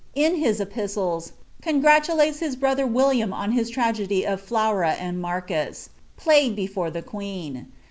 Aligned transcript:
in 0.15 0.37
his 0.37 0.59
epistles, 0.59 1.33
congratulates 1.61 2.39
his 2.39 2.55
brother 2.55 2.87
William 2.87 3.31
on 3.31 3.51
his 3.51 3.69
tragedy 3.69 4.21
"t 4.21 4.25
FUura 4.25 4.95
and 4.99 5.21
Marcus, 5.21 5.89
played 6.17 6.55
before 6.55 6.89
the 6.89 7.03
queen. 7.03 7.67